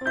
[0.00, 0.04] 不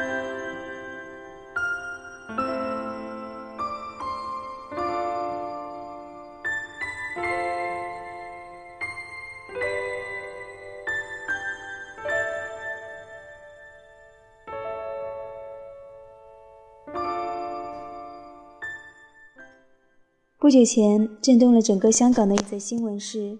[20.50, 23.40] 久前，震动了整个香港的一则新闻是：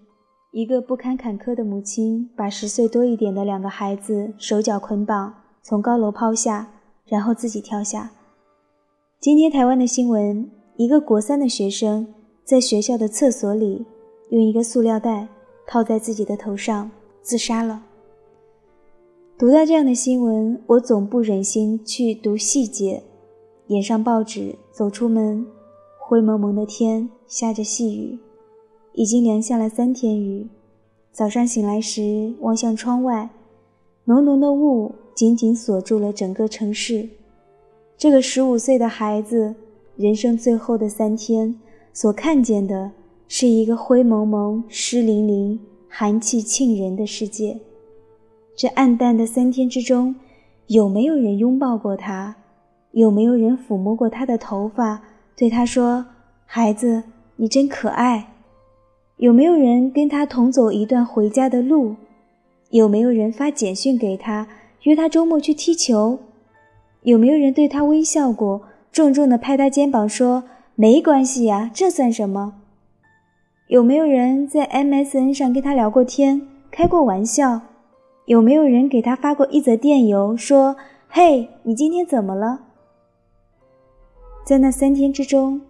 [0.52, 5.34] 一个不堪坎坷的母亲把十岁多一点的两个孩子手脚捆绑，
[5.68, 6.66] 从高楼抛下，
[7.04, 8.10] 然后自己跳下。
[9.20, 12.08] 今天台湾的新闻，一个国三的学生
[12.46, 13.86] 在学校的厕所里
[14.30, 15.28] 用一个塑料袋
[15.68, 16.90] 套在自己的头上
[17.22, 17.84] 自杀了。
[19.38, 23.04] 读到这样的新闻，我总不忍心去读细节，
[23.68, 25.46] 掩上报纸，走出门。
[26.00, 28.18] 灰蒙蒙的天，下着细雨，
[28.94, 30.48] 已经连下了三天雨。
[31.12, 33.30] 早上醒来时，望向窗外，
[34.10, 37.10] 浓浓的雾紧紧锁住了整个城市。
[37.98, 39.54] 这个十五岁的孩子，
[39.98, 41.54] 人生最后的三天，
[41.92, 42.90] 所看见的
[43.28, 45.60] 是一个灰蒙蒙、湿淋淋、
[45.90, 47.60] 寒气沁人的世界。
[48.56, 50.16] 这暗淡的三天之中，
[50.68, 52.34] 有没有人拥抱过他？
[52.94, 55.02] 有没有人抚摸过他的头发？
[55.36, 56.06] 对他说
[56.48, 57.04] ：“孩子，
[57.36, 58.36] 你真可爱。”
[59.18, 61.98] 有没有人跟他同走一段回家的路？
[62.72, 64.48] 有没有人发简讯给他，
[64.84, 66.20] 约他周末去踢球？
[67.04, 70.44] 有没有人对他微笑过，重重的拍他肩膀说
[70.76, 72.56] ：“没关系呀，这算什么？”
[73.68, 77.62] 有没有人在 MSN 上跟他聊过天，开过玩笑？
[78.26, 80.76] 有没有人给他发过一则电邮，说
[81.08, 82.64] ：“嘿，你今天怎么了？”
[84.46, 85.62] 在那三天之中，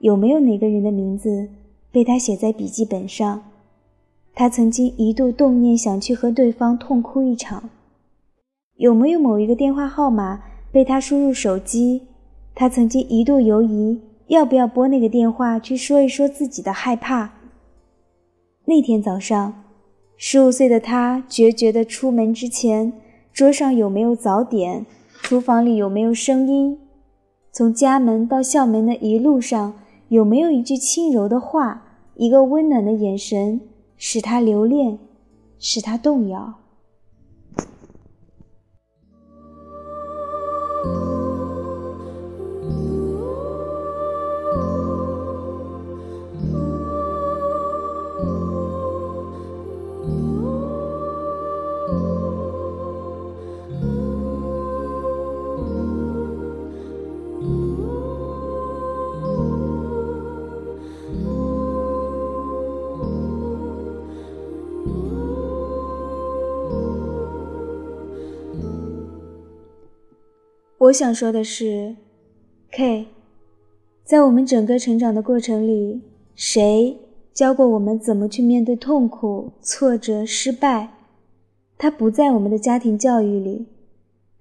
[0.00, 1.48] 有没有哪个人的名字
[1.90, 3.49] 被他写在笔记本上？
[4.40, 7.68] 他曾经一度动念想去和对方痛哭一场。
[8.78, 10.40] 有没有某一个电话号码
[10.72, 12.04] 被他输入手机？
[12.54, 17.32] 他曾经一度犹疑要不要拨那个电话去说一说自己的害怕。
[18.64, 19.62] 那天早上，
[20.16, 22.94] 十五岁的他决绝地出门之前，
[23.34, 24.86] 桌上有没有早点？
[25.20, 26.78] 厨房里有没有声音？
[27.52, 29.74] 从家门到校门的一路上，
[30.08, 31.82] 有没有一句轻柔的话，
[32.14, 33.60] 一个温暖的眼神，
[34.00, 34.98] 使他留恋，
[35.58, 36.59] 使他动摇？
[70.90, 71.94] 我想说的是
[72.72, 73.06] ，K，
[74.02, 76.02] 在我们整个成长的过程里，
[76.34, 76.98] 谁
[77.32, 80.88] 教过我们怎么去面对痛苦、挫折、失败？
[81.78, 83.68] 它不在我们的家庭教育里，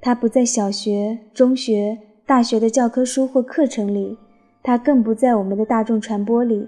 [0.02, 4.18] 它不在小学、中学、大学的教科书或课程里，
[4.64, 6.68] 它更不在我们的大众传播里。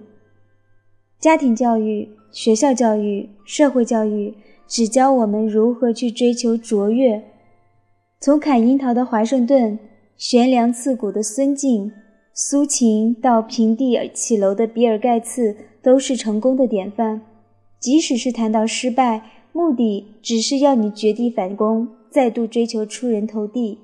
[1.20, 4.36] 家庭教育、学校教育、社会教育
[4.68, 7.31] 只教我们如何去追求卓越。
[8.24, 9.80] 从砍樱桃的华盛顿，
[10.16, 11.92] 悬梁刺股的孙敬、
[12.36, 17.22] 苏秦，到平地起楼的比尔盖茨，都是成功的典范。
[17.80, 23.80] 即使是谈到失败，目的只是要你绝地反攻，再度追求出人头地。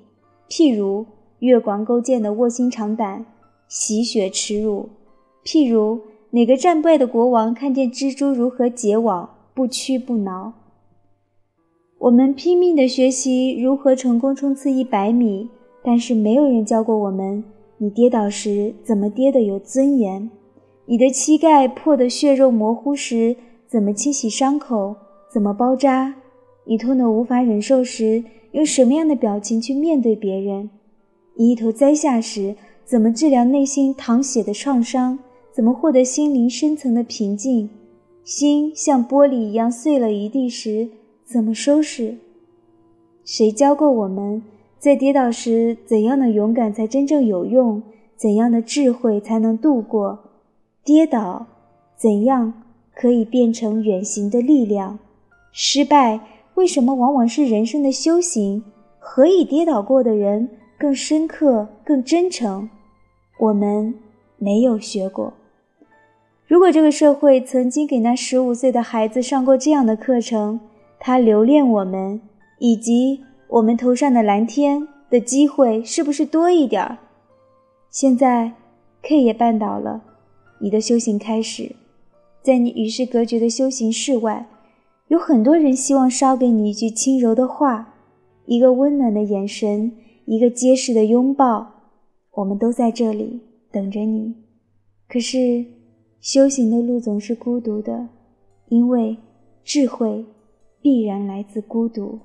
[0.48, 1.04] 譬如
[1.40, 3.26] 越广勾践的卧薪尝胆，
[3.66, 4.88] 洗雪耻辱；
[5.44, 6.00] 譬如
[6.30, 10.52] 哪个战败的国王看见蜘蛛如何结网，不屈不挠。
[11.98, 15.48] 我们拼命地学习如何成功冲刺一百米，
[15.82, 17.42] 但是没有人教过我们：
[17.78, 20.30] 你跌倒时怎么跌得有尊严；
[20.86, 23.34] 你的膝盖破得血肉模糊时
[23.66, 24.94] 怎么清洗伤口、
[25.28, 26.14] 怎么包扎；
[26.66, 28.22] 你痛得无法忍受时
[28.52, 30.68] 用什么样的表情去面对别人；
[31.34, 32.54] 你一头栽下时
[32.84, 35.18] 怎么治疗内心淌血的创伤；
[35.50, 37.68] 怎么获得心灵深层的平静；
[38.22, 40.90] 心像玻璃一样碎了一地时。
[41.30, 42.16] 怎么收拾？
[43.22, 44.42] 谁教过我们
[44.78, 47.82] 在跌倒时怎样的勇敢才真正有用？
[48.16, 50.18] 怎样的智慧才能度过
[50.82, 51.46] 跌倒？
[51.98, 52.54] 怎样
[52.94, 54.98] 可以变成远行的力量？
[55.52, 56.18] 失败
[56.54, 58.64] 为什么往往是人生的修行？
[58.98, 60.48] 何以跌倒过的人
[60.78, 62.70] 更深刻、更真诚？
[63.38, 63.94] 我们
[64.38, 65.34] 没有学过。
[66.46, 70.58] 如果这个社会曾经给那十五岁的孩子上过这样的课程，
[71.00, 72.20] 他留恋我们，
[72.58, 76.98] 以及我们头上的蓝天的机会是不是多一点儿？
[77.90, 78.52] 现在
[79.02, 80.02] K 也绊倒了，
[80.60, 81.74] 你的修行开始，
[82.42, 84.46] 在你与世隔绝的修行室外，
[85.08, 87.94] 有很多人希望捎给你一句轻柔的话，
[88.44, 89.92] 一个温暖的眼神，
[90.26, 91.74] 一个结实的拥抱。
[92.32, 93.40] 我们都在这里
[93.72, 94.34] 等着你。
[95.08, 95.64] 可是，
[96.20, 98.08] 修行的路总是孤独的，
[98.68, 99.16] 因为
[99.64, 100.24] 智慧
[100.80, 102.18] 必然来自孤独。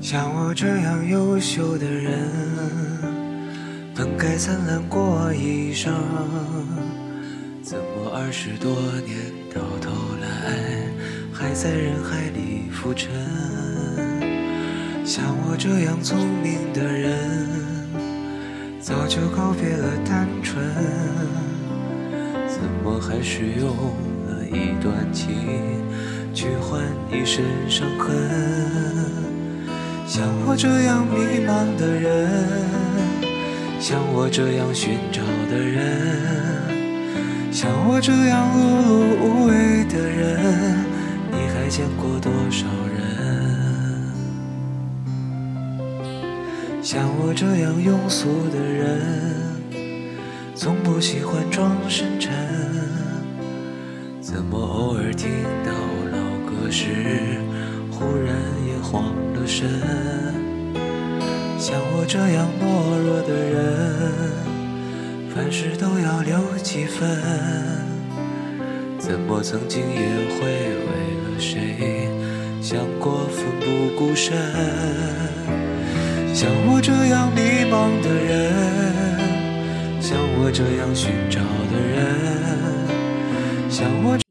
[0.00, 2.18] 像我这样优秀的人，
[3.94, 5.92] 本该灿烂过一生，
[7.62, 8.70] 怎么二十多
[9.04, 9.18] 年
[9.52, 9.90] 到头
[10.22, 10.86] 来
[11.32, 13.10] 还在人海里浮沉？
[15.04, 17.18] 像我这样聪明的人，
[18.80, 20.64] 早就告别了单纯，
[22.46, 23.76] 怎么还是用
[24.28, 25.34] 了一段情
[26.32, 26.80] 去换
[27.10, 28.67] 一身伤痕？
[30.08, 32.30] 像我这样迷茫的人，
[33.78, 35.20] 像我这样寻找
[35.50, 38.56] 的人，像我这样碌
[38.88, 40.78] 碌无为的人，
[41.30, 42.66] 你还见过多少
[42.96, 42.96] 人？
[46.82, 49.02] 像我这样庸俗的人，
[50.54, 52.32] 从不喜欢装深沉，
[54.22, 55.28] 怎么偶尔听
[55.66, 55.70] 到
[56.10, 56.16] 老
[56.48, 57.42] 歌时，
[58.90, 59.04] 慌
[59.34, 59.68] 了神，
[61.58, 63.60] 像我这样懦弱的人，
[65.28, 67.06] 凡事都要留几分。
[68.98, 70.40] 怎么曾经也会
[70.88, 70.90] 为
[71.22, 72.08] 了谁
[72.62, 74.34] 想过奋不顾身？
[76.34, 84.27] 像我这样迷茫的人，像我这样寻找的人，像我。